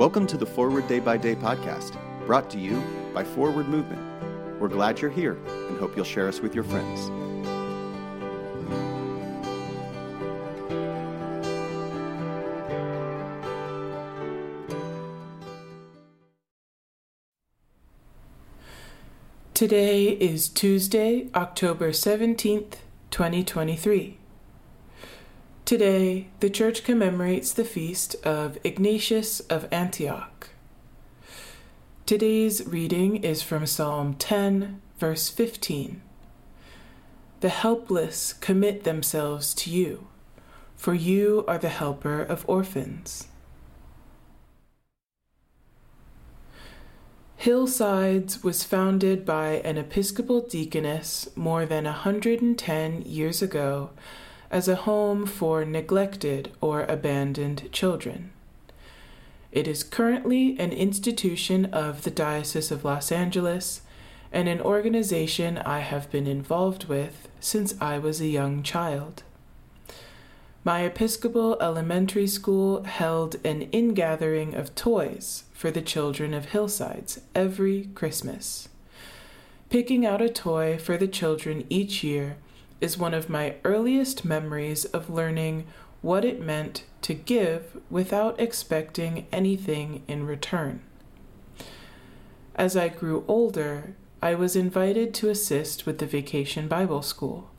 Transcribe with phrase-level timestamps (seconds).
[0.00, 4.00] Welcome to the Forward Day by Day podcast, brought to you by Forward Movement.
[4.58, 7.10] We're glad you're here and hope you'll share us with your friends.
[19.52, 22.76] Today is Tuesday, October 17th,
[23.10, 24.19] 2023.
[25.70, 30.48] Today, the Church commemorates the feast of Ignatius of Antioch.
[32.06, 36.02] Today's reading is from Psalm 10, verse 15.
[37.38, 40.08] The helpless commit themselves to you,
[40.74, 43.28] for you are the helper of orphans.
[47.36, 53.90] Hillsides was founded by an Episcopal deaconess more than a 110 years ago
[54.50, 58.30] as a home for neglected or abandoned children.
[59.52, 63.82] It is currently an institution of the Diocese of Los Angeles
[64.32, 69.22] and an organization I have been involved with since I was a young child.
[70.62, 77.88] My Episcopal elementary school held an ingathering of toys for the children of Hillsides every
[77.94, 78.68] Christmas.
[79.70, 82.36] Picking out a toy for the children each year
[82.80, 85.66] is one of my earliest memories of learning
[86.02, 90.82] what it meant to give without expecting anything in return.
[92.54, 97.50] As I grew older, I was invited to assist with the Vacation Bible School.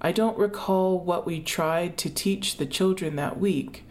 [0.00, 3.84] I don't recall what we tried to teach the children that week,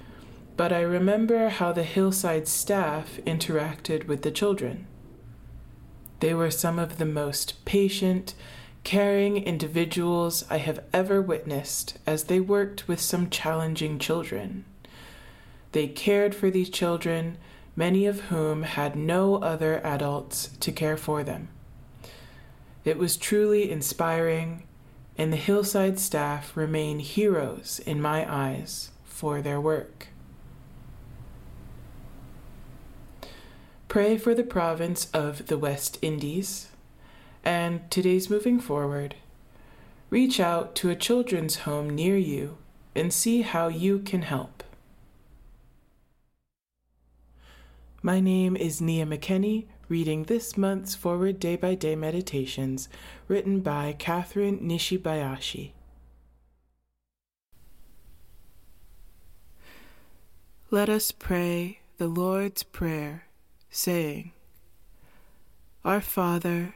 [0.58, 4.88] but I remember how the Hillsides staff interacted with the children.
[6.20, 8.34] They were some of the most patient,
[8.84, 14.66] caring individuals I have ever witnessed as they worked with some challenging children.
[15.72, 17.38] They cared for these children,
[17.76, 21.50] many of whom had no other adults to care for them.
[22.84, 24.64] It was truly inspiring
[25.20, 30.08] and the Hillsides staff remain heroes in my eyes for their work.
[33.90, 36.70] Pray for the province of the West Indies,
[37.44, 39.16] and today's moving forward.
[40.10, 42.58] Reach out to a children's home near you
[42.96, 44.64] and see how you can help.
[48.02, 52.88] My name is Nia McKenney, reading this month's Forward Day by Day Meditations,
[53.28, 55.72] written by Kathryn Nishibayashi.
[60.72, 63.26] Let us pray the Lord's Prayer,
[63.70, 64.32] saying,
[65.84, 66.76] Our Father,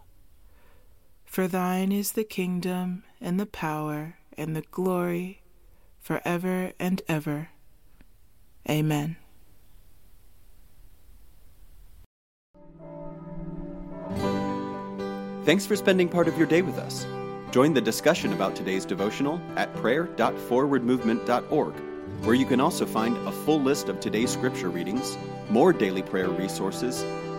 [1.31, 5.43] For thine is the kingdom, and the power, and the glory,
[5.97, 7.51] for ever and ever.
[8.69, 9.15] Amen.
[15.45, 17.07] Thanks for spending part of your day with us.
[17.51, 21.73] Join the discussion about today's devotional at prayer.forwardmovement.org,
[22.25, 25.17] where you can also find a full list of today's scripture readings,
[25.49, 27.05] more daily prayer resources,